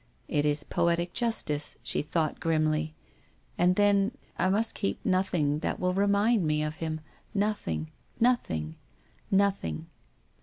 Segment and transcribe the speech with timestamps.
[0.27, 2.95] "It is poetic justice," she thought grimly;"
[3.59, 7.01] and then— I must keep nothing that will remind me of him—
[7.45, 8.77] nothing— nothing—
[9.29, 9.85] nothing